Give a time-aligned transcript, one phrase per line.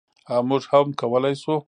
[0.31, 1.55] او موږ هم کولی شو.